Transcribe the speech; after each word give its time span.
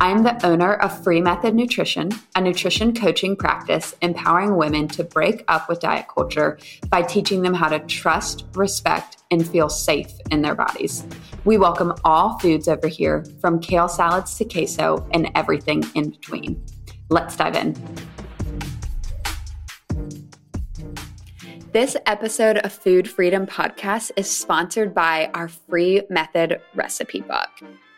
I 0.00 0.10
am 0.10 0.22
the 0.22 0.46
owner 0.46 0.74
of 0.74 1.02
Free 1.02 1.20
Method 1.20 1.56
Nutrition, 1.56 2.12
a 2.36 2.40
nutrition 2.40 2.94
coaching 2.94 3.34
practice 3.34 3.96
empowering 4.00 4.56
women 4.56 4.86
to 4.88 5.02
break 5.02 5.42
up 5.48 5.68
with 5.68 5.80
diet 5.80 6.06
culture 6.06 6.56
by 6.88 7.02
teaching 7.02 7.42
them 7.42 7.52
how 7.52 7.68
to 7.68 7.80
trust, 7.80 8.44
respect, 8.54 9.16
and 9.32 9.48
feel 9.48 9.68
safe 9.68 10.12
in 10.30 10.40
their 10.40 10.54
bodies. 10.54 11.04
We 11.44 11.58
welcome 11.58 11.94
all 12.04 12.38
foods 12.38 12.68
over 12.68 12.86
here, 12.86 13.24
from 13.40 13.58
kale 13.58 13.88
salads 13.88 14.38
to 14.38 14.44
queso 14.44 15.04
and 15.10 15.32
everything 15.34 15.84
in 15.96 16.10
between. 16.10 16.64
Let's 17.10 17.34
dive 17.34 17.56
in. 17.56 17.74
This 21.72 21.98
episode 22.06 22.56
of 22.58 22.72
Food 22.72 23.06
Freedom 23.06 23.46
Podcast 23.46 24.12
is 24.16 24.30
sponsored 24.30 24.94
by 24.94 25.30
our 25.34 25.48
free 25.48 26.00
method 26.08 26.62
recipe 26.74 27.20
book. 27.20 27.50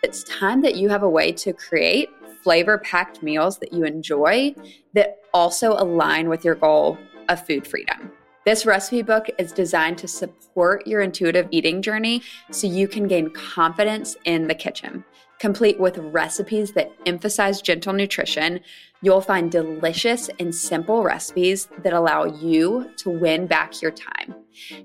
It's 0.03 0.25
time 0.25 0.61
that 0.63 0.75
you 0.75 0.89
have 0.89 1.05
a 1.05 1.09
way 1.09 1.31
to 1.33 1.53
create 1.53 2.11
flavor 2.43 2.79
packed 2.79 3.23
meals 3.23 3.59
that 3.59 3.73
you 3.73 3.85
enjoy 3.85 4.57
that 4.95 5.21
also 5.33 5.75
align 5.75 6.29
with 6.29 6.45
your 6.45 6.57
goal 6.57 6.99
of 7.29 7.47
food 7.47 7.65
freedom. 7.65 8.11
This 8.45 8.67
recipe 8.67 9.03
book 9.03 9.27
is 9.39 9.53
designed 9.53 9.99
to 9.99 10.09
support 10.09 10.85
your 10.85 11.01
intuitive 11.03 11.47
eating 11.53 11.81
journey 11.81 12.23
so 12.51 12.67
you 12.67 12.89
can 12.89 13.07
gain 13.07 13.31
confidence 13.31 14.17
in 14.25 14.49
the 14.49 14.55
kitchen. 14.55 15.05
Complete 15.39 15.79
with 15.79 15.97
recipes 15.97 16.73
that 16.73 16.91
emphasize 17.07 17.63
gentle 17.63 17.93
nutrition, 17.93 18.61
you'll 19.03 19.21
find 19.21 19.51
delicious 19.51 20.29
and 20.39 20.55
simple 20.55 21.03
recipes 21.03 21.69
that 21.83 21.93
allow 21.93 22.25
you 22.25 22.91
to 22.97 23.11
win 23.11 23.47
back 23.47 23.81
your 23.81 23.91
time. 23.91 24.35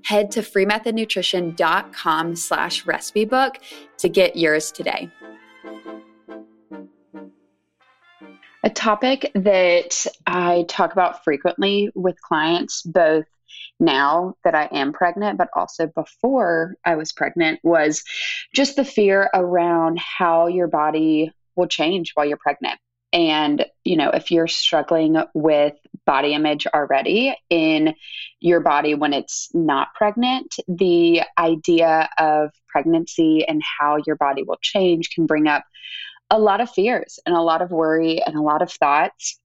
Head 0.03 0.31
to 0.31 0.41
freemethodnutrition.com 0.41 2.35
slash 2.35 2.85
recipe 2.85 3.25
book 3.25 3.57
to 3.97 4.09
get 4.09 4.37
yours 4.37 4.71
today. 4.71 5.09
A 8.63 8.69
topic 8.69 9.31
that 9.35 10.07
I 10.25 10.65
talk 10.67 10.91
about 10.91 11.23
frequently 11.23 11.91
with 11.93 12.19
clients, 12.21 12.81
both 12.81 13.25
now 13.79 14.35
that 14.43 14.55
I 14.55 14.65
am 14.71 14.91
pregnant, 14.91 15.37
but 15.37 15.49
also 15.55 15.87
before 15.87 16.75
I 16.83 16.95
was 16.95 17.11
pregnant, 17.11 17.59
was 17.63 18.03
just 18.55 18.75
the 18.75 18.85
fear 18.85 19.29
around 19.33 19.99
how 19.99 20.47
your 20.47 20.67
body 20.67 21.31
will 21.55 21.67
change 21.67 22.11
while 22.15 22.25
you're 22.25 22.37
pregnant. 22.37 22.79
And, 23.15 23.65
you 23.85 23.95
know, 23.95 24.09
if 24.09 24.29
you're 24.29 24.47
struggling 24.47 25.15
with 25.33 25.73
body 26.05 26.33
image 26.33 26.67
already 26.67 27.33
in 27.49 27.95
your 28.41 28.59
body 28.59 28.93
when 28.93 29.13
it's 29.13 29.49
not 29.53 29.93
pregnant, 29.95 30.53
the 30.67 31.21
idea 31.37 32.09
of 32.17 32.51
pregnancy 32.67 33.47
and 33.47 33.63
how 33.79 33.99
your 34.05 34.17
body 34.17 34.43
will 34.43 34.59
change 34.61 35.11
can 35.11 35.27
bring 35.27 35.47
up 35.47 35.63
a 36.29 36.37
lot 36.37 36.59
of 36.59 36.69
fears 36.69 37.17
and 37.25 37.33
a 37.33 37.41
lot 37.41 37.61
of 37.61 37.71
worry 37.71 38.21
and 38.21 38.35
a 38.35 38.41
lot 38.41 38.61
of 38.61 38.69
thoughts. 38.69 39.39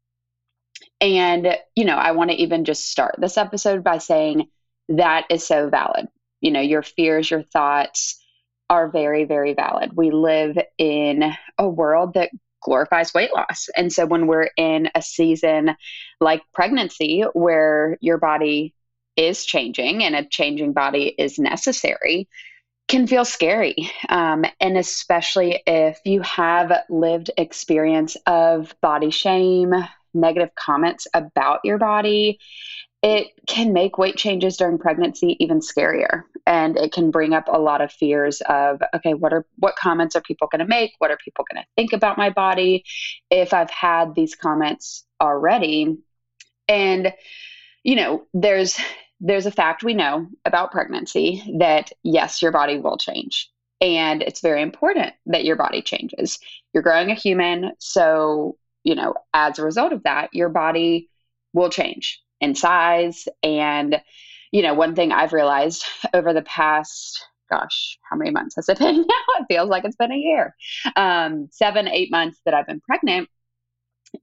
And, 1.00 1.56
you 1.76 1.84
know, 1.84 1.96
I 1.96 2.10
want 2.10 2.32
to 2.32 2.36
even 2.36 2.64
just 2.64 2.90
start 2.90 3.14
this 3.18 3.38
episode 3.38 3.84
by 3.84 3.98
saying 3.98 4.48
that 4.88 5.26
is 5.30 5.46
so 5.46 5.68
valid. 5.68 6.08
You 6.40 6.50
know, 6.50 6.60
your 6.60 6.82
fears, 6.82 7.30
your 7.30 7.44
thoughts 7.44 8.20
are 8.68 8.88
very, 8.88 9.26
very 9.26 9.54
valid. 9.54 9.92
We 9.96 10.10
live 10.10 10.58
in 10.76 11.32
a 11.56 11.68
world 11.68 12.14
that 12.14 12.30
glorifies 12.62 13.14
weight 13.14 13.32
loss. 13.34 13.68
And 13.76 13.92
so 13.92 14.06
when 14.06 14.26
we're 14.26 14.50
in 14.56 14.90
a 14.94 15.02
season 15.02 15.76
like 16.20 16.42
pregnancy 16.52 17.24
where 17.32 17.98
your 18.00 18.18
body 18.18 18.74
is 19.16 19.44
changing 19.44 20.02
and 20.02 20.14
a 20.14 20.24
changing 20.24 20.72
body 20.72 21.14
is 21.18 21.38
necessary, 21.38 22.28
can 22.88 23.06
feel 23.06 23.24
scary. 23.24 23.90
Um, 24.08 24.44
and 24.60 24.76
especially 24.76 25.62
if 25.66 26.00
you 26.04 26.22
have 26.22 26.72
lived 26.88 27.30
experience 27.36 28.16
of 28.26 28.74
body 28.80 29.10
shame, 29.10 29.72
negative 30.12 30.50
comments 30.56 31.06
about 31.14 31.60
your 31.64 31.78
body, 31.78 32.40
it 33.02 33.28
can 33.46 33.72
make 33.72 33.96
weight 33.96 34.16
changes 34.16 34.56
during 34.56 34.78
pregnancy 34.78 35.36
even 35.40 35.60
scarier. 35.60 36.24
And 36.46 36.76
it 36.76 36.92
can 36.92 37.10
bring 37.10 37.32
up 37.32 37.48
a 37.48 37.58
lot 37.58 37.80
of 37.80 37.92
fears 37.92 38.42
of, 38.42 38.82
okay, 38.94 39.14
what 39.14 39.32
are 39.32 39.46
what 39.56 39.76
comments 39.76 40.16
are 40.16 40.20
people 40.20 40.48
going 40.48 40.60
to 40.60 40.66
make? 40.66 40.92
What 40.98 41.10
are 41.10 41.16
people 41.16 41.44
going 41.50 41.62
to 41.62 41.68
think 41.76 41.92
about 41.92 42.18
my 42.18 42.30
body 42.30 42.84
if 43.30 43.54
I've 43.54 43.70
had 43.70 44.14
these 44.14 44.34
comments 44.34 45.04
already? 45.20 45.98
And 46.68 47.14
you 47.84 47.96
know, 47.96 48.26
there's 48.34 48.78
there's 49.20 49.46
a 49.46 49.50
fact 49.50 49.82
we 49.82 49.94
know 49.94 50.26
about 50.44 50.72
pregnancy 50.72 51.42
that 51.58 51.92
yes, 52.02 52.42
your 52.42 52.52
body 52.52 52.78
will 52.78 52.98
change. 52.98 53.50
And 53.80 54.20
it's 54.22 54.42
very 54.42 54.60
important 54.60 55.14
that 55.26 55.44
your 55.44 55.56
body 55.56 55.80
changes. 55.80 56.38
You're 56.74 56.82
growing 56.82 57.10
a 57.10 57.14
human, 57.14 57.72
so 57.78 58.58
you 58.84 58.94
know, 58.94 59.14
as 59.32 59.58
a 59.58 59.64
result 59.64 59.92
of 59.92 60.02
that, 60.02 60.34
your 60.34 60.50
body 60.50 61.08
will 61.54 61.70
change 61.70 62.22
in 62.40 62.54
size. 62.54 63.28
And, 63.42 64.00
you 64.52 64.62
know, 64.62 64.74
one 64.74 64.94
thing 64.94 65.12
I've 65.12 65.32
realized 65.32 65.84
over 66.14 66.32
the 66.32 66.42
past, 66.42 67.24
gosh, 67.50 67.98
how 68.08 68.16
many 68.16 68.30
months 68.30 68.56
has 68.56 68.68
it 68.68 68.78
been 68.78 68.96
now? 69.08 69.40
It 69.40 69.46
feels 69.48 69.68
like 69.68 69.84
it's 69.84 69.96
been 69.96 70.12
a 70.12 70.16
year. 70.16 70.54
Um, 70.96 71.48
seven, 71.52 71.88
eight 71.88 72.10
months 72.10 72.40
that 72.44 72.54
I've 72.54 72.66
been 72.66 72.80
pregnant 72.80 73.28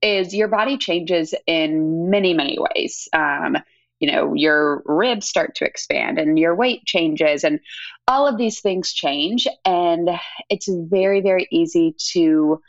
is 0.02 0.34
your 0.34 0.48
body 0.48 0.78
changes 0.78 1.34
in 1.46 2.10
many, 2.10 2.34
many 2.34 2.58
ways. 2.60 3.08
Um, 3.14 3.58
you 4.00 4.12
know, 4.12 4.34
your 4.36 4.84
ribs 4.86 5.28
start 5.28 5.56
to 5.56 5.66
expand 5.66 6.20
and 6.20 6.38
your 6.38 6.56
weight 6.56 6.86
changes, 6.86 7.44
and 7.44 7.60
all 8.08 8.28
of 8.28 8.38
these 8.38 8.62
things 8.62 8.94
change. 8.94 9.48
And 9.66 10.10
it's 10.50 10.70
very, 10.70 11.22
very 11.22 11.48
easy 11.52 11.96
to 12.12 12.62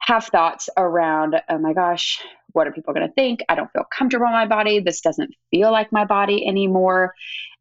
have 0.00 0.24
thoughts 0.26 0.68
around, 0.76 1.40
oh 1.48 1.58
my 1.58 1.74
gosh, 1.74 2.20
what 2.52 2.66
are 2.66 2.72
people 2.72 2.94
going 2.94 3.06
to 3.06 3.14
think? 3.14 3.40
I 3.48 3.54
don't 3.54 3.72
feel 3.72 3.84
comfortable 3.96 4.26
in 4.26 4.32
my 4.32 4.46
body. 4.46 4.80
This 4.80 5.00
doesn't 5.00 5.34
feel 5.50 5.70
like 5.72 5.92
my 5.92 6.04
body 6.04 6.46
anymore. 6.46 7.14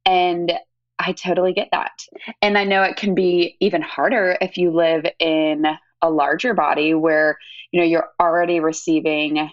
And 0.06 0.52
I 1.00 1.14
totally 1.14 1.54
get 1.54 1.70
that. 1.72 1.94
And 2.42 2.58
I 2.58 2.64
know 2.64 2.84
it 2.84 2.96
can 2.96 3.16
be 3.16 3.58
even 3.60 3.82
harder 3.82 4.38
if 4.40 4.58
you 4.58 4.72
live 4.72 5.06
in 5.20 5.66
a 6.02 6.10
larger 6.10 6.54
body 6.54 6.94
where, 6.94 7.38
you 7.72 7.80
know, 7.80 7.86
you're 7.86 8.10
already 8.20 8.60
receiving 8.60 9.50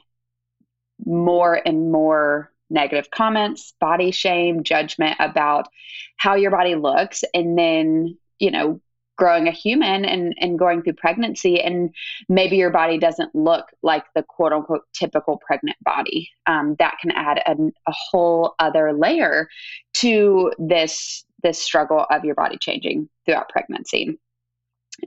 more 1.04 1.60
and 1.65 1.91
more 1.91 2.53
negative 2.71 3.10
comments, 3.10 3.72
body 3.81 4.10
shame, 4.10 4.62
judgment 4.62 5.16
about 5.21 5.69
how 6.16 6.34
your 6.34 6.50
body 6.50 6.75
looks. 6.75 7.25
And 7.32 7.59
then, 7.59 8.19
you 8.38 8.50
know, 8.50 8.81
growing 9.18 9.48
a 9.48 9.52
human 9.52 10.04
and, 10.04 10.34
and 10.38 10.58
going 10.58 10.82
through 10.82 10.94
pregnancy 10.94 11.60
and 11.60 11.94
maybe 12.28 12.56
your 12.56 12.70
body 12.70 12.98
doesn't 12.98 13.34
look 13.34 13.66
like 13.82 14.04
the 14.14 14.22
quote 14.22 14.52
unquote 14.52 14.84
typical 14.94 15.40
pregnant 15.44 15.76
body. 15.82 16.30
Um, 16.46 16.76
that 16.78 16.96
can 17.02 17.10
add 17.10 17.42
a, 17.44 17.52
a 17.52 17.92
whole 17.92 18.54
other 18.58 18.92
layer 18.92 19.48
to 19.94 20.52
this 20.58 21.24
this 21.42 21.62
struggle 21.62 22.04
of 22.10 22.24
your 22.24 22.34
body 22.34 22.56
changing 22.60 23.08
throughout 23.26 23.48
pregnancy. 23.48 24.18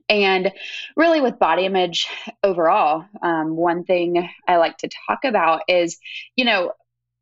And 0.07 0.51
really 0.95 1.19
with 1.19 1.39
body 1.39 1.65
image 1.65 2.07
overall 2.43 3.05
um, 3.21 3.57
one 3.57 3.83
thing 3.83 4.29
i 4.47 4.55
like 4.55 4.77
to 4.77 4.89
talk 5.05 5.25
about 5.25 5.63
is 5.67 5.97
you 6.37 6.45
know 6.45 6.71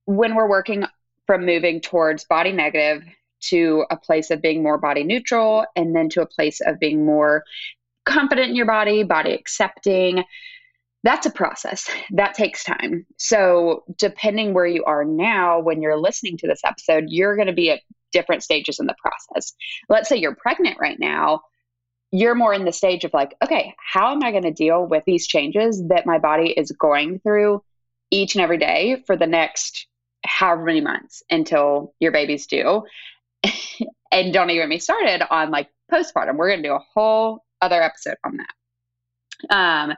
when 0.06 0.36
we're 0.36 0.48
working 0.48 0.86
from 1.26 1.48
moving 1.48 1.82
towards 1.82 2.26
body 2.26 2.52
negative 2.52 3.04
to 3.42 3.86
a 3.90 3.98
place 3.98 4.32
of 4.32 4.42
being 4.42 4.64
more 4.64 4.78
body 4.78 5.04
neutral 5.04 5.66
and 5.76 5.96
then 5.96 6.10
to 6.10 6.22
a 6.22 6.26
place 6.26 6.62
of 6.62 6.80
being 6.80 7.06
more 7.06 7.44
confident 8.06 8.50
in 8.50 8.56
your 8.56 8.66
body, 8.66 9.04
body 9.04 9.34
accepting. 9.34 10.24
That's 11.04 11.26
a 11.26 11.32
process 11.32 11.90
that 12.12 12.34
takes 12.34 12.64
time. 12.64 13.06
So, 13.18 13.84
depending 13.98 14.54
where 14.54 14.66
you 14.66 14.84
are 14.84 15.06
now, 15.06 15.60
when 15.60 15.82
you're 15.82 15.98
listening 15.98 16.38
to 16.38 16.48
this 16.48 16.62
episode, 16.66 17.06
you're 17.08 17.36
going 17.36 17.48
to 17.48 17.54
be 17.54 17.70
at 17.72 17.82
different 18.12 18.44
stages 18.44 18.80
in 18.80 18.86
the 18.86 18.96
process. 19.02 19.54
Let's 19.88 20.10
say 20.10 20.18
you're 20.18 20.36
pregnant 20.36 20.78
right 20.80 21.00
now, 21.00 21.42
you're 22.12 22.36
more 22.36 22.54
in 22.54 22.66
the 22.66 22.72
stage 22.72 23.06
of 23.06 23.14
like, 23.14 23.36
okay, 23.44 23.76
how 23.78 24.12
am 24.12 24.24
I 24.24 24.32
going 24.32 24.44
to 24.44 24.52
deal 24.52 24.86
with 24.86 25.04
these 25.06 25.28
changes 25.28 25.82
that 25.88 26.06
my 26.06 26.18
body 26.18 26.50
is 26.50 26.72
going 26.72 27.20
through 27.20 27.64
each 28.12 28.36
and 28.36 28.42
every 28.42 28.58
day 28.58 29.04
for 29.06 29.16
the 29.16 29.28
next 29.28 29.88
however 30.26 30.64
many 30.64 30.82
months 30.82 31.24
until 31.30 31.94
your 32.00 32.12
baby's 32.12 32.48
due? 32.48 32.84
and 34.12 34.34
don't 34.34 34.50
even 34.50 34.64
get 34.64 34.70
me 34.70 34.80
started 34.80 35.24
on 35.32 35.52
like 35.52 35.70
postpartum. 35.92 36.38
We're 36.38 36.50
going 36.50 36.64
to 36.64 36.70
do 36.70 36.74
a 36.76 36.86
whole 36.94 37.44
other 37.62 37.82
episode 37.82 38.18
on 38.24 38.38
that. 38.38 38.48
um, 39.50 39.94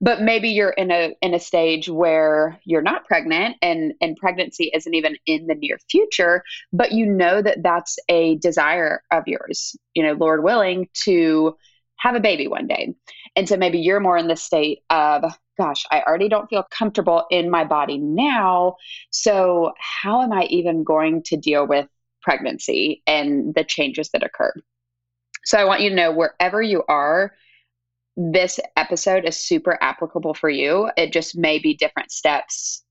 but 0.00 0.22
maybe 0.22 0.50
you're 0.50 0.70
in 0.70 0.90
a 0.90 1.14
in 1.20 1.34
a 1.34 1.38
stage 1.40 1.88
where 1.88 2.58
you're 2.64 2.82
not 2.82 3.04
pregnant 3.06 3.56
and 3.62 3.92
and 4.00 4.16
pregnancy 4.16 4.70
isn't 4.74 4.94
even 4.94 5.16
in 5.26 5.46
the 5.46 5.54
near 5.54 5.78
future 5.90 6.42
but 6.72 6.92
you 6.92 7.06
know 7.06 7.42
that 7.42 7.62
that's 7.62 7.98
a 8.08 8.36
desire 8.36 9.02
of 9.10 9.24
yours 9.26 9.76
you 9.94 10.02
know 10.02 10.12
lord 10.14 10.42
willing 10.42 10.88
to 10.94 11.56
have 11.98 12.14
a 12.14 12.20
baby 12.20 12.48
one 12.48 12.66
day 12.66 12.94
and 13.34 13.48
so 13.48 13.56
maybe 13.56 13.78
you're 13.80 14.00
more 14.00 14.16
in 14.18 14.28
the 14.28 14.36
state 14.36 14.80
of 14.90 15.24
gosh 15.58 15.84
i 15.90 16.00
already 16.02 16.28
don't 16.28 16.48
feel 16.48 16.64
comfortable 16.70 17.24
in 17.30 17.50
my 17.50 17.64
body 17.64 17.98
now 17.98 18.76
so 19.10 19.72
how 19.78 20.22
am 20.22 20.32
i 20.32 20.44
even 20.44 20.84
going 20.84 21.22
to 21.22 21.36
deal 21.36 21.66
with 21.66 21.86
pregnancy 22.26 23.02
and 23.06 23.54
the 23.54 23.64
changes 23.64 24.10
that 24.10 24.22
occur 24.22 24.52
so 25.44 25.56
i 25.56 25.64
want 25.64 25.80
you 25.80 25.90
to 25.90 25.96
know 25.96 26.12
wherever 26.12 26.60
you 26.60 26.82
are 26.88 27.32
this 28.16 28.58
episode 28.76 29.24
is 29.26 29.38
super 29.38 29.78
applicable 29.80 30.34
for 30.34 30.48
you. 30.48 30.90
It 30.96 31.12
just 31.12 31.36
may 31.36 31.58
be 31.58 31.74
different 31.74 32.10
steps 32.10 32.82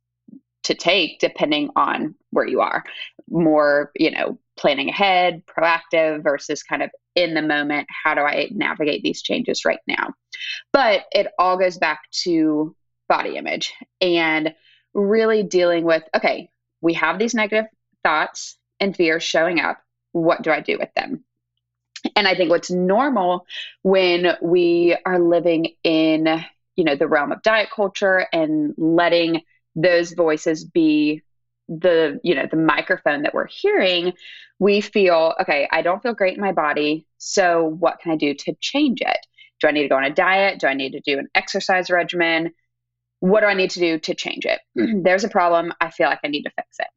to 0.64 0.76
take 0.76 1.20
depending 1.20 1.70
on 1.76 2.16
where 2.32 2.48
you 2.48 2.62
are. 2.62 2.84
More, 3.30 3.92
you 3.96 4.12
know, 4.12 4.38
planning 4.58 4.90
ahead, 4.90 5.44
proactive 5.46 6.24
versus 6.24 6.64
kind 6.64 6.84
of 6.84 6.92
in 7.16 7.34
the 7.34 7.42
moment. 7.42 7.88
How 7.90 8.14
do 8.14 8.22
I 8.22 8.50
navigate 8.52 9.04
these 9.04 9.22
changes 9.22 9.66
right 9.66 9.80
now? 9.88 10.14
But 10.72 11.06
it 11.12 11.28
all 11.40 11.58
goes 11.58 11.78
back 11.78 12.02
to 12.24 12.76
body 13.10 13.38
image 13.38 13.74
and 14.02 14.54
really 14.94 15.44
dealing 15.44 15.86
with 15.86 16.04
okay, 16.16 16.50
we 16.82 16.94
have 16.94 17.20
these 17.20 17.34
negative 17.34 17.66
thoughts 18.04 18.58
and 18.80 18.96
fears 18.96 19.24
showing 19.24 19.60
up. 19.60 19.82
What 20.12 20.42
do 20.42 20.52
I 20.52 20.62
do 20.62 20.78
with 20.78 20.94
them? 20.96 21.24
And 22.16 22.28
I 22.28 22.36
think 22.36 22.50
what's 22.50 22.72
normal 22.72 23.46
when 23.82 24.36
we 24.42 24.96
are 25.06 25.20
living 25.20 25.74
in, 25.84 26.44
you 26.76 26.84
know, 26.84 26.96
the 26.96 27.08
realm 27.08 27.32
of 27.32 27.42
diet 27.42 27.70
culture 27.76 28.28
and 28.32 28.74
letting 28.78 29.42
those 29.76 30.14
voices 30.14 30.64
be 30.64 31.22
the, 31.68 32.20
you 32.24 32.36
know, 32.36 32.48
the 32.50 32.58
microphone 32.58 33.24
that 33.24 33.34
we're 33.34 33.48
hearing, 33.48 34.14
we 34.60 34.82
feel, 34.82 35.34
okay, 35.42 35.68
I 35.72 35.82
don't 35.82 36.02
feel 36.02 36.14
great 36.14 36.36
in 36.36 36.42
my 36.42 36.52
body. 36.52 37.08
So 37.18 37.66
what 37.66 38.00
can 38.00 38.12
I 38.12 38.18
do 38.18 38.34
to 38.34 38.56
change 38.62 39.02
it? 39.02 39.18
Do 39.60 39.68
I 39.68 39.72
need 39.72 39.84
to 39.84 39.90
go 39.90 39.98
on 39.98 40.04
a 40.04 40.14
diet? 40.14 40.60
Do 40.60 40.68
I 40.68 40.74
need 40.74 40.92
to 40.92 41.02
do 41.02 41.18
an 41.18 41.28
exercise 41.34 41.90
regimen? 41.90 42.52
What 43.20 43.42
do 43.42 43.48
I 43.48 43.54
need 43.54 43.72
to 43.72 43.80
do 43.80 44.00
to 44.00 44.14
change 44.14 44.46
it? 44.46 44.60
There's 45.04 45.24
a 45.24 45.30
problem. 45.30 45.74
I 45.82 45.90
feel 45.90 46.08
like 46.08 46.20
I 46.24 46.28
need 46.28 46.44
to 46.44 46.52
fix 46.52 46.78
it. 46.80 46.88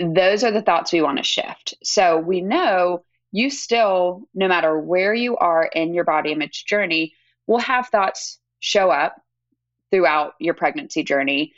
Those 0.00 0.42
are 0.44 0.50
the 0.50 0.62
thoughts 0.62 0.92
we 0.92 1.02
want 1.02 1.18
to 1.18 1.24
shift. 1.24 1.74
So 1.84 2.18
we 2.18 2.40
know 2.40 3.04
you 3.32 3.50
still, 3.50 4.22
no 4.34 4.48
matter 4.48 4.78
where 4.78 5.14
you 5.14 5.36
are 5.36 5.64
in 5.64 5.94
your 5.94 6.04
body 6.04 6.32
image 6.32 6.64
journey, 6.64 7.14
will 7.46 7.58
have 7.58 7.88
thoughts 7.88 8.38
show 8.60 8.90
up 8.90 9.20
throughout 9.90 10.32
your 10.38 10.54
pregnancy 10.54 11.02
journey 11.02 11.52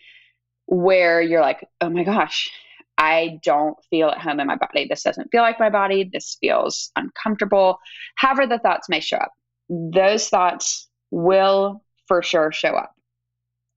where 0.66 1.20
you're 1.20 1.40
like, 1.40 1.66
oh 1.80 1.90
my 1.90 2.02
gosh, 2.04 2.50
I 2.98 3.40
don't 3.42 3.76
feel 3.90 4.08
at 4.08 4.18
home 4.18 4.40
in 4.40 4.46
my 4.46 4.56
body. 4.56 4.86
This 4.88 5.02
doesn't 5.02 5.30
feel 5.30 5.42
like 5.42 5.60
my 5.60 5.70
body. 5.70 6.08
This 6.10 6.36
feels 6.40 6.90
uncomfortable. 6.96 7.78
However, 8.16 8.46
the 8.46 8.58
thoughts 8.58 8.88
may 8.88 9.00
show 9.00 9.18
up. 9.18 9.32
Those 9.68 10.28
thoughts 10.28 10.88
will 11.10 11.82
for 12.06 12.22
sure 12.22 12.52
show 12.52 12.74
up. 12.74 12.94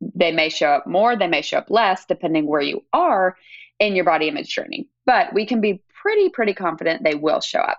They 0.02 0.32
may 0.32 0.50
show 0.50 0.68
up 0.68 0.88
more, 0.88 1.16
they 1.16 1.28
may 1.28 1.42
show 1.42 1.60
up 1.60 1.70
less, 1.70 2.06
depending 2.06 2.48
where 2.48 2.62
you 2.62 2.84
are 2.92 3.38
in 3.80 3.96
your 3.96 4.06
body 4.06 4.28
image 4.28 4.54
training. 4.54 4.86
But 5.06 5.34
we 5.34 5.46
can 5.46 5.62
be 5.62 5.84
pretty, 6.02 6.30
pretty 6.30 6.54
confident 6.54 7.04
they 7.04 7.16
will 7.16 7.42
show 7.42 7.60
up. 7.60 7.78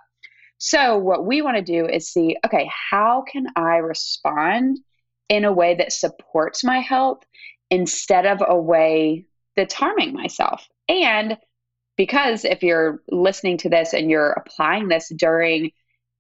So, 0.59 0.97
what 0.97 1.27
we 1.27 1.43
want 1.43 1.57
to 1.57 1.63
do 1.63 1.87
is 1.87 2.11
see 2.11 2.37
okay, 2.45 2.69
how 2.91 3.25
can 3.31 3.47
I 3.57 3.77
respond 3.77 4.79
in 5.29 5.45
a 5.45 5.53
way 5.53 5.75
that 5.75 5.93
supports 5.93 6.65
my 6.65 6.79
health 6.79 7.23
instead 7.71 8.27
of 8.27 8.43
a 8.47 8.59
way 8.59 9.27
that's 9.55 9.75
harming 9.75 10.15
myself? 10.15 10.67
And 10.89 11.37
because 11.97 12.45
if 12.45 12.63
you're 12.63 13.03
listening 13.11 13.59
to 13.59 13.69
this 13.69 13.93
and 13.93 14.11
you're 14.11 14.33
applying 14.33 14.89
this 14.89 15.11
during 15.15 15.71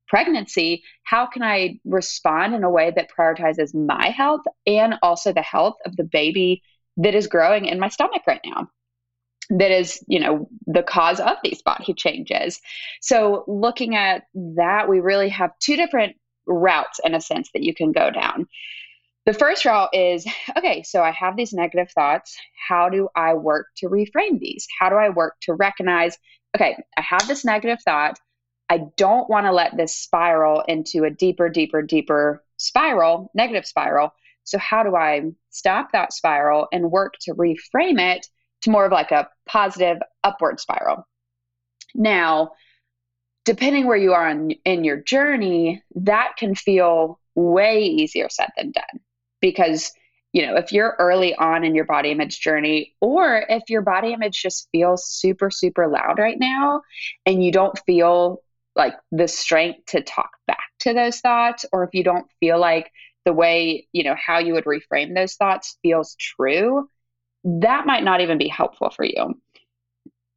pregnancy, 0.08 0.82
how 1.02 1.26
can 1.26 1.42
I 1.42 1.80
respond 1.84 2.54
in 2.54 2.64
a 2.64 2.70
way 2.70 2.92
that 2.94 3.10
prioritizes 3.10 3.74
my 3.74 4.08
health 4.08 4.42
and 4.66 4.94
also 5.02 5.32
the 5.32 5.42
health 5.42 5.76
of 5.84 5.96
the 5.96 6.04
baby 6.04 6.62
that 6.98 7.14
is 7.14 7.26
growing 7.26 7.66
in 7.66 7.78
my 7.78 7.88
stomach 7.88 8.22
right 8.26 8.40
now? 8.44 8.68
That 9.50 9.70
is 9.70 10.02
you 10.08 10.20
know 10.20 10.48
the 10.66 10.82
cause 10.82 11.20
of 11.20 11.36
these 11.42 11.62
body 11.62 11.94
changes. 11.94 12.60
So 13.00 13.44
looking 13.46 13.96
at 13.96 14.24
that 14.34 14.88
we 14.88 15.00
really 15.00 15.28
have 15.28 15.52
two 15.60 15.76
different 15.76 16.16
routes 16.46 17.00
in 17.04 17.14
a 17.14 17.20
sense 17.20 17.50
that 17.52 17.62
you 17.62 17.74
can 17.74 17.92
go 17.92 18.10
down. 18.10 18.46
The 19.24 19.32
first 19.32 19.64
route 19.64 19.90
is 19.92 20.26
okay 20.56 20.82
so 20.82 21.02
i 21.02 21.10
have 21.10 21.36
these 21.36 21.52
negative 21.52 21.90
thoughts. 21.92 22.36
How 22.68 22.88
do 22.88 23.08
i 23.16 23.34
work 23.34 23.68
to 23.78 23.88
reframe 23.88 24.38
these? 24.38 24.66
How 24.78 24.88
do 24.88 24.96
i 24.96 25.08
work 25.08 25.36
to 25.42 25.54
recognize 25.54 26.16
okay 26.56 26.76
i 26.96 27.02
have 27.02 27.26
this 27.28 27.44
negative 27.44 27.78
thought. 27.84 28.18
I 28.68 28.80
don't 28.96 29.30
want 29.30 29.46
to 29.46 29.52
let 29.52 29.76
this 29.76 29.96
spiral 29.96 30.62
into 30.66 31.04
a 31.04 31.10
deeper 31.10 31.48
deeper 31.48 31.82
deeper 31.82 32.42
spiral 32.56 33.30
negative 33.34 33.66
spiral. 33.66 34.12
So 34.44 34.58
how 34.58 34.82
do 34.82 34.96
i 34.96 35.22
stop 35.50 35.92
that 35.92 36.12
spiral 36.12 36.68
and 36.72 36.90
work 36.90 37.14
to 37.22 37.34
reframe 37.34 38.00
it 38.00 38.26
to 38.62 38.70
more 38.70 38.86
of 38.86 38.92
like 38.92 39.12
a 39.12 39.28
positive 39.46 39.98
upward 40.24 40.60
spiral. 40.60 41.06
Now, 41.94 42.52
depending 43.44 43.86
where 43.86 43.96
you 43.96 44.12
are 44.12 44.28
in, 44.28 44.50
in 44.64 44.84
your 44.84 44.96
journey, 44.96 45.82
that 45.94 46.34
can 46.36 46.54
feel 46.54 47.20
way 47.36 47.84
easier 47.84 48.28
said 48.28 48.48
than 48.56 48.72
done 48.72 49.00
because 49.40 49.92
you 50.32 50.44
know 50.44 50.56
if 50.56 50.72
you're 50.72 50.96
early 50.98 51.34
on 51.34 51.64
in 51.64 51.74
your 51.74 51.84
body 51.84 52.10
image 52.10 52.40
journey 52.40 52.94
or 53.00 53.44
if 53.48 53.62
your 53.68 53.82
body 53.82 54.12
image 54.12 54.40
just 54.42 54.68
feels 54.72 55.06
super 55.06 55.50
super 55.50 55.86
loud 55.86 56.18
right 56.18 56.38
now 56.40 56.82
and 57.26 57.44
you 57.44 57.52
don't 57.52 57.78
feel 57.86 58.42
like 58.74 58.94
the 59.12 59.28
strength 59.28 59.84
to 59.86 60.02
talk 60.02 60.30
back 60.46 60.64
to 60.80 60.94
those 60.94 61.20
thoughts 61.20 61.64
or 61.72 61.84
if 61.84 61.90
you 61.92 62.02
don't 62.02 62.26
feel 62.40 62.58
like 62.58 62.90
the 63.26 63.32
way 63.32 63.86
you 63.92 64.02
know 64.02 64.16
how 64.16 64.38
you 64.38 64.54
would 64.54 64.64
reframe 64.64 65.14
those 65.14 65.34
thoughts 65.34 65.78
feels 65.82 66.16
true 66.18 66.88
that 67.44 67.86
might 67.86 68.04
not 68.04 68.20
even 68.20 68.38
be 68.38 68.48
helpful 68.48 68.90
for 68.90 69.04
you. 69.04 69.40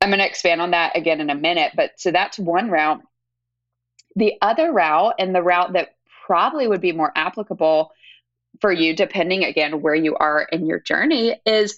I'm 0.02 0.10
going 0.10 0.20
to 0.20 0.26
expand 0.26 0.62
on 0.62 0.72
that 0.72 0.96
again 0.96 1.20
in 1.20 1.30
a 1.30 1.36
minute, 1.36 1.74
but 1.76 1.92
so 1.98 2.12
that's 2.12 2.40
one 2.40 2.70
route. 2.70 3.02
The 4.16 4.34
other 4.42 4.72
route, 4.72 5.16
and 5.20 5.36
the 5.36 5.42
route 5.42 5.74
that 5.74 5.90
probably 6.26 6.68
would 6.68 6.82
be 6.82 6.92
more 6.92 7.12
applicable 7.16 7.92
for 8.62 8.72
you, 8.72 8.96
depending 8.96 9.44
again 9.44 9.82
where 9.82 9.96
you 9.96 10.16
are 10.16 10.48
in 10.52 10.66
your 10.66 10.80
journey, 10.80 11.40
is 11.46 11.78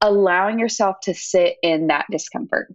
allowing 0.00 0.58
yourself 0.58 0.96
to 1.04 1.14
sit 1.14 1.56
in 1.62 1.86
that 1.86 2.06
discomfort, 2.10 2.74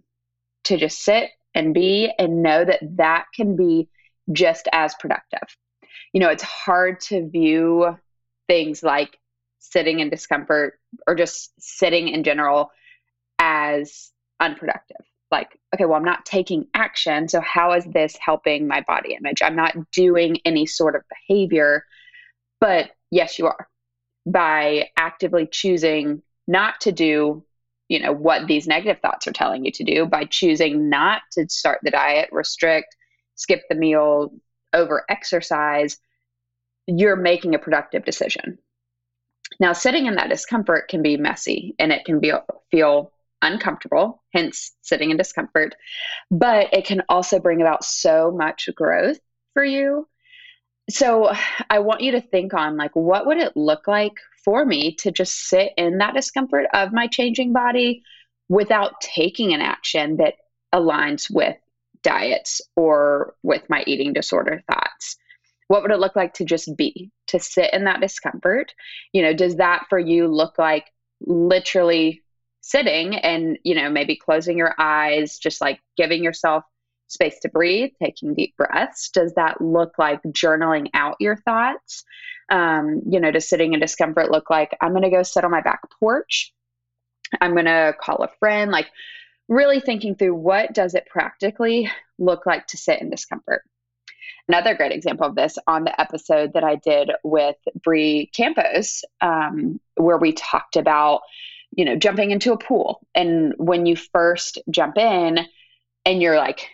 to 0.64 0.76
just 0.76 1.02
sit 1.02 1.30
and 1.54 1.74
be 1.74 2.10
and 2.18 2.42
know 2.42 2.64
that 2.64 2.80
that 2.96 3.26
can 3.34 3.56
be 3.56 3.88
just 4.32 4.68
as 4.72 4.94
productive. 4.94 5.48
You 6.12 6.20
know, 6.20 6.28
it's 6.28 6.42
hard 6.42 7.00
to 7.02 7.28
view 7.28 7.96
things 8.48 8.82
like 8.82 9.18
sitting 9.58 10.00
in 10.00 10.10
discomfort 10.10 10.77
or 11.06 11.14
just 11.14 11.52
sitting 11.58 12.08
in 12.08 12.24
general 12.24 12.70
as 13.38 14.10
unproductive. 14.40 15.04
Like, 15.30 15.58
okay, 15.74 15.84
well, 15.84 15.96
I'm 15.98 16.04
not 16.04 16.24
taking 16.24 16.66
action. 16.74 17.28
So, 17.28 17.40
how 17.40 17.72
is 17.72 17.84
this 17.84 18.16
helping 18.16 18.66
my 18.66 18.80
body 18.82 19.14
image? 19.14 19.42
I'm 19.42 19.56
not 19.56 19.74
doing 19.92 20.38
any 20.44 20.64
sort 20.64 20.96
of 20.96 21.02
behavior. 21.08 21.84
But 22.60 22.90
yes, 23.10 23.38
you 23.38 23.46
are 23.46 23.68
by 24.26 24.88
actively 24.96 25.46
choosing 25.46 26.22
not 26.46 26.80
to 26.82 26.92
do 26.92 27.44
you 27.88 27.98
know 27.98 28.12
what 28.12 28.46
these 28.46 28.66
negative 28.66 29.00
thoughts 29.00 29.26
are 29.26 29.32
telling 29.32 29.64
you 29.64 29.72
to 29.72 29.84
do 29.84 30.06
by 30.06 30.24
choosing 30.24 30.88
not 30.88 31.22
to 31.32 31.48
start 31.48 31.80
the 31.82 31.90
diet 31.90 32.28
restrict 32.32 32.94
skip 33.34 33.62
the 33.68 33.74
meal 33.74 34.30
over 34.74 35.04
exercise 35.08 35.98
you're 36.86 37.16
making 37.16 37.54
a 37.54 37.58
productive 37.58 38.04
decision 38.04 38.58
now, 39.60 39.72
sitting 39.72 40.06
in 40.06 40.14
that 40.14 40.28
discomfort 40.28 40.88
can 40.88 41.02
be 41.02 41.16
messy 41.16 41.74
and 41.78 41.92
it 41.92 42.04
can 42.04 42.20
be 42.20 42.32
feel 42.70 43.12
uncomfortable, 43.42 44.22
hence 44.32 44.72
sitting 44.82 45.10
in 45.10 45.16
discomfort, 45.16 45.74
but 46.30 46.72
it 46.72 46.84
can 46.84 47.02
also 47.08 47.38
bring 47.40 47.60
about 47.60 47.84
so 47.84 48.30
much 48.30 48.68
growth 48.74 49.18
for 49.54 49.64
you. 49.64 50.06
So, 50.90 51.32
I 51.68 51.80
want 51.80 52.02
you 52.02 52.12
to 52.12 52.20
think 52.20 52.54
on 52.54 52.76
like 52.76 52.94
what 52.94 53.26
would 53.26 53.38
it 53.38 53.56
look 53.56 53.88
like 53.88 54.14
for 54.44 54.64
me 54.64 54.94
to 54.96 55.10
just 55.10 55.48
sit 55.48 55.72
in 55.76 55.98
that 55.98 56.14
discomfort 56.14 56.66
of 56.72 56.92
my 56.92 57.08
changing 57.08 57.52
body 57.52 58.02
without 58.48 59.00
taking 59.00 59.52
an 59.52 59.60
action 59.60 60.16
that 60.18 60.34
aligns 60.72 61.28
with 61.30 61.56
diets 62.02 62.60
or 62.76 63.34
with 63.42 63.68
my 63.68 63.82
eating 63.86 64.12
disorder 64.12 64.62
thoughts 64.66 65.16
what 65.68 65.82
would 65.82 65.90
it 65.90 66.00
look 66.00 66.16
like 66.16 66.34
to 66.34 66.44
just 66.44 66.76
be 66.76 67.10
to 67.26 67.38
sit 67.38 67.72
in 67.72 67.84
that 67.84 68.00
discomfort 68.00 68.74
you 69.12 69.22
know 69.22 69.32
does 69.32 69.56
that 69.56 69.86
for 69.88 69.98
you 69.98 70.26
look 70.26 70.58
like 70.58 70.86
literally 71.20 72.22
sitting 72.60 73.16
and 73.16 73.58
you 73.64 73.74
know 73.74 73.88
maybe 73.88 74.16
closing 74.16 74.58
your 74.58 74.74
eyes 74.78 75.38
just 75.38 75.60
like 75.60 75.80
giving 75.96 76.22
yourself 76.22 76.64
space 77.08 77.38
to 77.40 77.48
breathe, 77.48 77.90
taking 78.02 78.34
deep 78.34 78.56
breaths? 78.56 79.10
Does 79.10 79.34
that 79.34 79.60
look 79.60 79.98
like 79.98 80.22
journaling 80.24 80.88
out 80.94 81.16
your 81.18 81.36
thoughts? 81.36 82.04
Um, 82.50 83.02
you 83.08 83.18
know, 83.18 83.30
does 83.30 83.48
sitting 83.48 83.74
in 83.74 83.80
discomfort 83.80 84.30
look 84.30 84.48
like 84.48 84.76
I'm 84.80 84.92
going 84.92 85.02
to 85.02 85.10
go 85.10 85.22
sit 85.22 85.44
on 85.44 85.50
my 85.50 85.62
back 85.62 85.80
porch? 85.98 86.52
I'm 87.40 87.52
going 87.52 87.66
to 87.66 87.94
call 88.00 88.22
a 88.22 88.28
friend? 88.38 88.70
Like, 88.70 88.86
really 89.48 89.80
thinking 89.80 90.14
through 90.14 90.34
what 90.34 90.72
does 90.72 90.94
it 90.94 91.06
practically 91.06 91.90
look 92.18 92.46
like 92.46 92.66
to 92.68 92.76
sit 92.76 93.00
in 93.00 93.10
discomfort? 93.10 93.62
Another 94.48 94.74
great 94.74 94.92
example 94.92 95.26
of 95.26 95.34
this 95.34 95.58
on 95.66 95.84
the 95.84 96.00
episode 96.00 96.52
that 96.54 96.64
I 96.64 96.76
did 96.76 97.10
with 97.22 97.56
Bree 97.82 98.30
Campos, 98.34 99.04
um, 99.20 99.80
where 99.96 100.18
we 100.18 100.32
talked 100.32 100.76
about, 100.76 101.20
you 101.76 101.84
know, 101.84 101.96
jumping 101.96 102.30
into 102.30 102.52
a 102.52 102.58
pool. 102.58 103.06
And 103.14 103.54
when 103.58 103.86
you 103.86 103.96
first 103.96 104.58
jump 104.70 104.96
in 104.96 105.40
and 106.04 106.22
you're 106.22 106.38
like, 106.38 106.68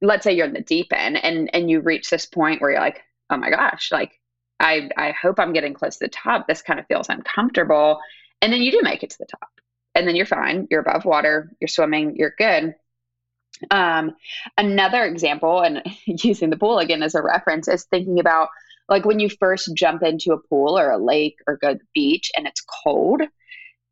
let's 0.00 0.24
say 0.24 0.32
you're 0.32 0.46
in 0.46 0.54
the 0.54 0.62
deep 0.62 0.92
end 0.92 1.22
and, 1.22 1.50
and 1.54 1.70
you 1.70 1.80
reach 1.80 2.08
this 2.08 2.26
point 2.26 2.62
where 2.62 2.70
you're 2.70 2.80
like, 2.80 3.02
oh 3.28 3.36
my 3.36 3.50
gosh, 3.50 3.92
like 3.92 4.18
I, 4.58 4.88
I 4.96 5.12
hope 5.12 5.38
I'm 5.38 5.52
getting 5.52 5.74
close 5.74 5.98
to 5.98 6.06
the 6.06 6.10
top. 6.10 6.46
This 6.46 6.62
kind 6.62 6.80
of 6.80 6.86
feels 6.86 7.08
uncomfortable. 7.08 8.00
And 8.42 8.52
then 8.52 8.62
you 8.62 8.72
do 8.72 8.80
make 8.82 9.02
it 9.02 9.10
to 9.10 9.18
the 9.18 9.26
top. 9.26 9.50
And 9.94 10.06
then 10.06 10.16
you're 10.16 10.26
fine. 10.26 10.68
You're 10.70 10.80
above 10.80 11.04
water. 11.04 11.52
You're 11.60 11.68
swimming. 11.68 12.16
You're 12.16 12.34
good. 12.38 12.74
Um, 13.70 14.12
another 14.58 15.04
example, 15.04 15.60
and 15.60 15.82
using 16.06 16.50
the 16.50 16.56
pool 16.56 16.78
again 16.78 17.02
as 17.02 17.14
a 17.14 17.22
reference, 17.22 17.68
is 17.68 17.84
thinking 17.84 18.18
about 18.18 18.48
like 18.88 19.04
when 19.04 19.20
you 19.20 19.28
first 19.28 19.70
jump 19.74 20.02
into 20.02 20.32
a 20.32 20.48
pool 20.48 20.78
or 20.78 20.90
a 20.90 20.98
lake 20.98 21.36
or 21.46 21.56
go 21.56 21.72
to 21.72 21.78
the 21.78 21.84
beach 21.94 22.30
and 22.36 22.46
it's 22.46 22.62
cold, 22.84 23.22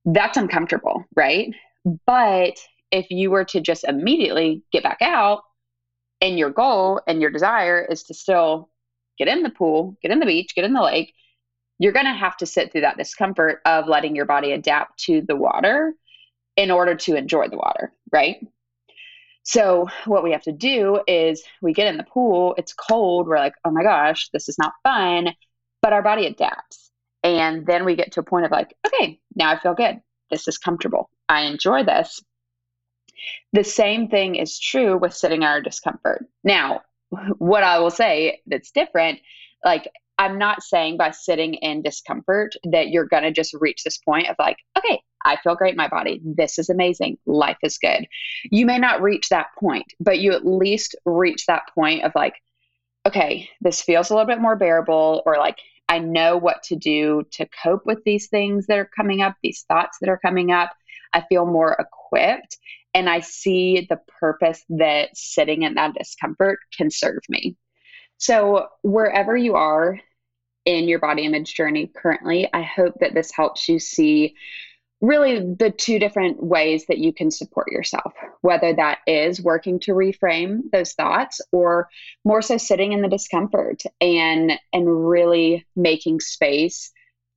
that's 0.05 0.37
uncomfortable, 0.37 1.05
right? 1.15 1.55
But 2.07 2.59
if 2.91 3.11
you 3.11 3.31
were 3.31 3.45
to 3.47 3.61
just 3.61 3.85
immediately 3.85 4.63
get 4.73 4.83
back 4.83 4.99
out 5.01 5.43
and 6.21 6.39
your 6.39 6.51
goal 6.51 7.01
and 7.07 7.21
your 7.21 7.31
desire 7.31 7.87
is 7.89 8.03
to 8.05 8.15
still 8.15 8.71
get 9.19 9.29
in 9.29 9.43
the 9.43 9.51
pool, 9.51 9.97
get 10.03 10.11
in 10.11 10.19
the 10.19 10.27
beach, 10.27 10.55
get 10.55 10.65
in 10.65 10.73
the 10.73 10.83
lake, 10.83 11.15
you're 11.79 11.93
going 11.93 12.07
to 12.07 12.13
have 12.13 12.37
to 12.39 12.47
sit 12.47 12.73
through 12.73 12.81
that 12.81 12.97
discomfort 12.97 13.61
of 13.65 13.87
letting 13.87 14.17
your 14.17 14.25
body 14.25 14.53
adapt 14.53 14.99
to 15.05 15.23
the 15.23 15.37
water 15.37 15.95
in 16.57 16.71
order 16.73 16.97
to 16.97 17.15
enjoy 17.15 17.49
the 17.49 17.57
water, 17.57 17.93
right? 18.13 18.45
So, 19.49 19.89
what 20.05 20.23
we 20.23 20.33
have 20.33 20.43
to 20.43 20.53
do 20.53 21.01
is 21.07 21.43
we 21.63 21.73
get 21.73 21.87
in 21.87 21.97
the 21.97 22.05
pool, 22.05 22.55
it's 22.59 22.75
cold, 22.75 23.27
we're 23.27 23.39
like, 23.39 23.55
oh 23.65 23.71
my 23.71 23.83
gosh, 23.83 24.29
this 24.31 24.47
is 24.47 24.59
not 24.59 24.75
fun, 24.83 25.31
but 25.81 25.95
our 25.95 26.03
body 26.03 26.27
adapts. 26.27 26.91
And 27.23 27.65
then 27.65 27.87
we 27.87 27.97
get 27.97 28.13
to 28.13 28.21
a 28.21 28.23
point 28.23 28.45
of 28.45 28.51
like, 28.51 28.75
okay, 28.87 29.19
now 29.35 29.51
I 29.51 29.59
feel 29.59 29.73
good. 29.73 30.03
This 30.31 30.49
is 30.49 30.59
comfortable. 30.59 31.09
I 31.31 31.45
enjoy 31.45 31.85
this. 31.85 32.21
The 33.55 33.65
same 33.65 34.09
thing 34.09 34.35
is 34.35 34.61
true 34.61 34.99
with 34.99 35.15
sitting 35.15 35.41
in 35.41 35.49
our 35.49 35.63
discomfort. 35.63 36.27
Now, 36.45 36.83
what 37.39 37.63
I 37.63 37.79
will 37.79 37.91
say 37.91 38.43
that's 38.47 38.71
different, 38.71 39.19
like 39.65 39.89
I'm 40.19 40.37
not 40.37 40.63
saying 40.63 40.99
by 40.99 41.13
sitting 41.13 41.55
in 41.55 41.81
discomfort 41.81 42.55
that 42.71 42.89
you're 42.91 43.09
going 43.09 43.23
to 43.23 43.33
just 43.33 43.55
reach 43.55 43.83
this 43.83 43.97
point 43.97 44.29
of 44.29 44.37
like, 44.39 44.59
okay, 44.77 45.01
I 45.25 45.37
feel 45.37 45.55
great 45.55 45.73
in 45.73 45.77
my 45.77 45.89
body. 45.89 46.21
This 46.25 46.59
is 46.59 46.69
amazing. 46.69 47.19
Life 47.27 47.59
is 47.63 47.79
good. 47.79 48.07
You 48.51 48.67
may 48.67 48.79
not 48.79 49.03
reach 49.03 49.29
that 49.29 49.49
point, 49.59 49.87
but 50.01 50.21
you 50.21 50.33
at 50.33 50.47
least 50.47 50.97
reach 51.05 51.47
that 51.47 51.69
point 51.75 52.05
of 52.05 52.13
like, 52.15 52.35
okay, 53.07 53.49
this 53.61 53.83
feels 53.83 54.11
a 54.11 54.15
little 54.15 54.27
bit 54.27 54.41
more 54.41 54.57
bearable, 54.57 55.23
or 55.27 55.37
like, 55.39 55.59
I 55.89 55.99
know 55.99 56.37
what 56.37 56.63
to 56.65 56.77
do 56.77 57.25
to 57.33 57.49
cope 57.63 57.87
with 57.87 58.05
these 58.05 58.29
things 58.29 58.67
that 58.67 58.79
are 58.79 58.91
coming 58.95 59.23
up, 59.23 59.37
these 59.43 59.65
thoughts 59.67 59.99
that 60.01 60.11
are 60.11 60.19
coming 60.19 60.51
up. 60.53 60.71
I 61.13 61.23
feel 61.29 61.47
more 61.47 61.73
equipped 61.73 62.59
and 62.93 63.09
I 63.09 63.21
see 63.21 63.87
the 63.89 64.01
purpose 64.21 64.63
that 64.71 65.17
sitting 65.17 65.63
in 65.63 65.75
that 65.75 65.95
discomfort 65.95 66.59
can 66.77 66.91
serve 66.91 67.23
me. 67.29 67.57
So, 68.19 68.67
wherever 68.83 69.37
you 69.37 69.55
are 69.55 69.99
in 70.69 70.87
your 70.87 70.99
body 70.99 71.25
image 71.25 71.55
journey 71.55 71.91
currently. 71.97 72.47
I 72.53 72.61
hope 72.61 72.93
that 73.01 73.15
this 73.15 73.33
helps 73.33 73.71
you 73.71 73.79
see 73.79 74.35
really 75.01 75.55
the 75.55 75.71
two 75.71 75.99
different 75.99 76.43
ways 76.43 76.87
that 76.87 76.99
you 76.99 77.13
can 77.13 77.31
support 77.31 77.71
yourself, 77.71 78.13
whether 78.41 78.75
that 78.75 78.99
is 79.07 79.41
working 79.41 79.79
to 79.81 79.93
reframe 79.93 80.63
those 80.73 80.93
thoughts 80.93 81.41
or 81.53 81.89
more 82.25 82.43
so 82.43 82.57
sitting 82.57 82.93
in 82.93 83.03
the 83.03 83.09
discomfort 83.09 83.83
and 84.01 84.53
and 84.73 85.09
really 85.09 85.67
making 85.77 86.21
space 86.21 86.91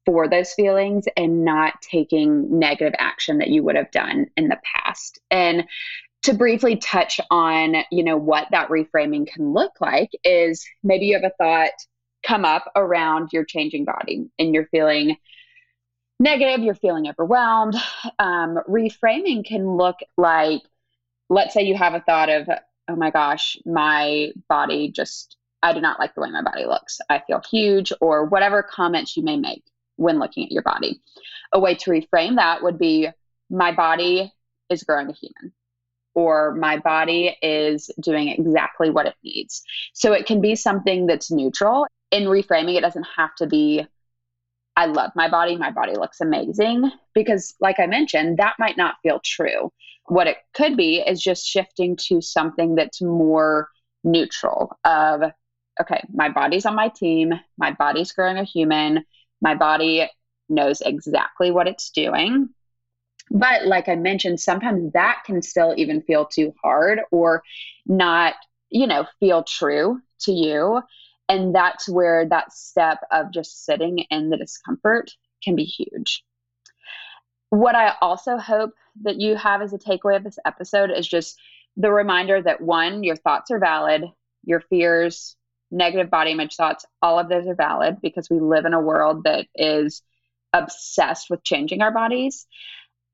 for 0.06 0.28
those 0.28 0.54
feelings 0.54 1.06
and 1.16 1.46
not 1.46 1.80
taking 1.82 2.58
negative 2.58 2.96
action 2.98 3.38
that 3.38 3.50
you 3.50 3.64
would 3.64 3.76
have 3.76 3.92
done 3.92 4.26
in 4.36 4.48
the 4.48 4.58
past. 4.64 5.20
And 5.30 5.66
to 6.24 6.34
briefly 6.34 6.78
touch 6.78 7.20
on, 7.30 7.76
you 7.92 8.04
know, 8.04 8.18
what 8.18 8.48
that 8.52 8.70
reframing 8.70 9.28
can 9.28 9.54
look 9.54 9.74
like 9.80 10.10
is 10.24 10.66
maybe 10.84 11.06
you 11.06 11.16
have 11.16 11.24
a 11.24 11.34
thought 11.38 11.72
come 12.26 12.46
up 12.46 12.72
around 12.76 13.30
your 13.32 13.44
changing 13.44 13.86
body 13.86 14.30
and 14.38 14.54
you're 14.54 14.68
feeling 14.68 15.18
negative, 16.22 16.64
you're 16.64 16.76
feeling 16.76 17.08
overwhelmed. 17.08 17.76
Um, 18.20 18.60
reframing 18.70 19.46
can 19.46 19.68
look 19.76 19.98
like, 20.18 20.62
let's 21.30 21.54
say 21.54 21.64
you 21.64 21.76
have 21.76 21.94
a 21.94 22.02
thought 22.02 22.30
of, 22.30 22.48
oh 22.88 22.96
my 22.96 23.12
gosh, 23.12 23.58
my 23.66 24.32
body 24.48 24.92
just, 24.92 25.38
I 25.64 25.74
do 25.74 25.82
not 25.82 26.00
like 26.00 26.16
the 26.16 26.22
way 26.22 26.30
my 26.30 26.44
body 26.44 26.66
looks. 26.66 27.00
I 27.10 27.22
feel 27.26 27.42
huge, 27.50 27.92
or 28.02 28.26
whatever 28.26 28.64
comments 28.64 29.18
you 29.18 29.24
may 29.24 29.38
make 29.38 29.64
when 29.96 30.20
looking 30.20 30.46
at 30.46 30.52
your 30.52 30.64
body. 30.64 31.02
A 31.52 31.60
way 31.60 31.76
to 31.76 31.92
reframe 31.92 32.36
that 32.36 32.64
would 32.64 32.78
be, 32.78 33.10
my 33.50 33.72
body 33.72 34.32
is 34.70 34.84
growing 34.84 35.10
a 35.10 35.14
human 35.14 35.54
or 36.14 36.54
my 36.56 36.78
body 36.78 37.36
is 37.42 37.90
doing 38.00 38.28
exactly 38.28 38.90
what 38.90 39.06
it 39.06 39.16
needs. 39.24 39.64
So 39.94 40.14
it 40.14 40.26
can 40.26 40.42
be 40.42 40.56
something 40.56 41.06
that's 41.06 41.32
neutral 41.32 41.88
in 42.12 42.24
reframing, 42.24 42.76
it 42.76 42.82
doesn't 42.82 43.08
have 43.16 43.34
to 43.36 43.48
be, 43.48 43.88
I 44.76 44.86
love 44.86 45.12
my 45.16 45.30
body, 45.30 45.58
my 45.58 45.72
body 45.72 45.94
looks 45.94 46.22
amazing, 46.22 46.90
because, 47.14 47.54
like 47.60 47.80
I 47.80 47.88
mentioned, 47.88 48.38
that 48.38 48.56
might 48.58 48.78
not 48.78 48.96
feel 49.04 49.20
true. 49.24 49.72
What 50.06 50.28
it 50.28 50.38
could 50.54 50.78
be 50.78 51.00
is 51.00 51.22
just 51.22 51.46
shifting 51.46 51.96
to 52.08 52.22
something 52.22 52.76
that's 52.76 53.02
more 53.02 53.70
neutral 54.04 54.78
of, 54.84 55.24
okay, 55.80 56.04
my 56.14 56.30
body's 56.30 56.66
on 56.66 56.76
my 56.76 56.88
team, 56.88 57.34
my 57.58 57.72
body's 57.72 58.12
growing 58.12 58.38
a 58.38 58.44
human, 58.44 59.06
my 59.42 59.56
body 59.56 60.10
knows 60.50 60.82
exactly 60.82 61.52
what 61.52 61.68
it's 61.68 61.92
doing. 61.92 62.50
But 63.30 63.66
like 63.66 63.88
I 63.88 63.96
mentioned, 63.96 64.40
sometimes 64.40 64.92
that 64.94 65.24
can 65.26 65.42
still 65.42 65.74
even 65.78 66.02
feel 66.02 66.26
too 66.26 66.54
hard 66.62 67.02
or 67.12 67.44
not, 67.86 68.36
you 68.70 68.88
know, 68.88 69.06
feel 69.20 69.44
true 69.44 70.02
to 70.22 70.32
you. 70.32 70.82
And 71.32 71.56
that's 71.56 71.88
where 71.88 72.28
that 72.28 72.52
step 72.52 72.98
of 73.10 73.32
just 73.32 73.64
sitting 73.64 74.00
in 74.10 74.30
the 74.30 74.36
discomfort 74.36 75.12
can 75.42 75.56
be 75.56 75.64
huge. 75.64 76.26
What 77.52 77.74
I 77.74 77.94
also 78.02 78.36
hope 78.36 78.74
that 79.04 79.16
you 79.16 79.38
have 79.38 79.62
as 79.62 79.72
a 79.72 79.78
takeaway 79.78 80.18
of 80.18 80.26
this 80.26 80.40
episode 80.46 80.92
is 80.92 81.08
just 81.08 81.40
the 81.78 81.90
reminder 81.90 82.42
that 82.42 82.60
one, 82.60 83.06
your 83.06 83.16
thoughts 83.16 83.50
are 83.50 83.60
valid, 83.60 84.04
your 84.44 84.60
fears, 84.60 85.38
negative 85.72 86.12
body 86.12 86.32
image 86.32 86.56
thoughts, 86.56 86.86
all 87.02 87.18
of 87.18 87.30
those 87.30 87.48
are 87.48 87.56
valid 87.56 88.02
because 88.02 88.30
we 88.30 88.42
live 88.42 88.66
in 88.66 88.74
a 88.74 88.82
world 88.82 89.24
that 89.24 89.48
is 89.56 90.02
obsessed 90.52 91.30
with 91.30 91.46
changing 91.46 91.82
our 91.82 91.94
bodies. 91.94 92.46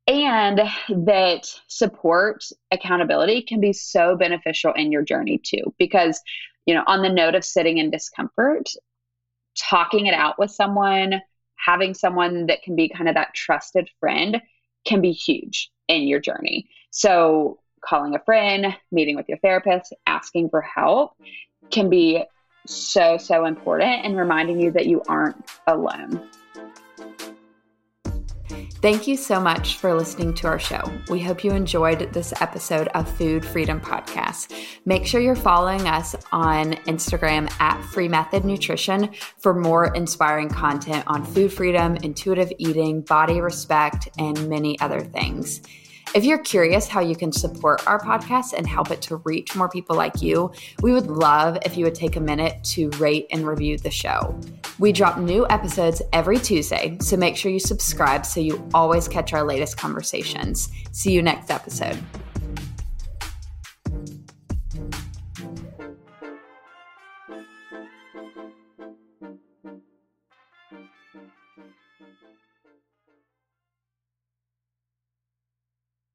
And 0.08 0.62
that 0.90 1.54
support, 1.68 2.46
accountability 2.72 3.44
can 3.44 3.60
be 3.60 3.74
so 3.74 4.16
beneficial 4.16 4.74
in 4.74 4.92
your 4.92 5.04
journey 5.04 5.38
too, 5.38 5.76
because 5.78 6.20
you 6.68 6.76
know, 6.76 6.84
on 6.86 7.02
the 7.02 7.10
note 7.10 7.34
of 7.34 7.44
sitting 7.44 7.80
in 7.80 7.90
discomfort, 7.90 8.70
talking 9.58 10.06
it 10.06 10.14
out 10.14 10.38
with 10.38 10.52
someone, 10.52 11.22
having 11.56 11.96
someone 11.96 12.46
that 12.46 12.62
can 12.62 12.76
be 12.76 12.90
kind 12.90 13.10
of 13.10 13.16
that 13.16 13.34
trusted 13.34 13.90
friend 14.00 14.42
can 14.86 15.02
be 15.02 15.12
huge 15.12 15.72
in 15.88 16.04
your 16.04 16.20
journey. 16.20 16.70
So, 16.92 17.60
calling 17.84 18.16
a 18.16 18.20
friend, 18.20 18.76
meeting 18.92 19.16
with 19.16 19.30
your 19.30 19.38
therapist, 19.38 19.94
asking 20.06 20.50
for 20.50 20.62
help 20.62 21.14
can 21.72 21.90
be 21.90 22.24
so, 22.66 23.18
so 23.18 23.46
important 23.46 24.06
and 24.06 24.18
reminding 24.18 24.60
you 24.60 24.72
that 24.72 24.88
you 24.88 25.02
aren't 25.08 25.50
alone. 25.68 26.28
Thank 28.80 29.08
you 29.08 29.18
so 29.18 29.42
much 29.42 29.78
for 29.78 29.96
listening 29.96 30.36
to 30.36 30.48
our 30.48 30.60
show. 30.60 30.84
We 31.10 31.20
hope 31.20 31.44
you 31.44 31.52
enjoyed 31.52 32.14
this 32.14 32.32
episode 32.42 32.90
of 32.90 33.10
Food 33.18 33.44
Freedom 33.44 33.82
Podcast. 33.82 34.54
Make 34.86 35.08
sure 35.08 35.20
you're 35.20 35.36
following 35.36 35.88
us 35.88 36.16
on 36.32 36.74
Instagram 36.86 37.52
at 37.60 37.82
Free 37.86 38.08
Method 38.08 38.46
Nutrition 38.46 39.10
for 39.40 39.56
more 39.56 39.92
inspiring 39.96 40.48
content 40.48 41.04
on 41.08 41.26
food 41.26 41.52
freedom, 41.52 41.96
intuitive 41.98 42.54
eating, 42.60 43.02
body 43.02 43.42
respect, 43.42 44.10
and 44.20 44.48
many 44.48 44.80
other 44.80 45.02
things. 45.02 45.64
If 46.14 46.24
you're 46.24 46.38
curious 46.38 46.88
how 46.88 47.02
you 47.02 47.16
can 47.16 47.32
support 47.32 47.86
our 47.88 48.00
podcast 48.00 48.54
and 48.54 48.68
help 48.68 48.92
it 48.92 49.02
to 49.04 49.18
reach 49.18 49.56
more 49.56 49.70
people 49.70 49.96
like 49.96 50.22
you, 50.22 50.52
we 50.84 50.94
would 50.94 51.08
love 51.08 51.58
if 51.66 51.78
you 51.78 51.84
would 51.86 51.96
take 51.96 52.16
a 52.16 52.22
minute 52.22 52.64
to 52.66 52.90
rate 52.92 53.26
and 53.32 53.48
review 53.48 53.80
the 53.80 53.92
show. 53.92 54.40
We 54.80 54.92
drop 54.92 55.18
new 55.18 55.48
episodes 55.50 56.04
every 56.14 56.38
Tuesday, 56.38 56.98
so 57.02 57.18
make 57.18 57.36
sure 57.36 57.52
you 57.52 57.60
subscribe 57.60 58.26
so 58.28 58.40
you 58.40 58.64
always 58.76 59.08
catch 59.08 59.34
our 59.34 59.44
latest 59.44 59.76
conversations. 59.76 60.70
See 60.92 61.12
you 61.12 61.24
next 61.24 61.50
episode. 61.50 61.98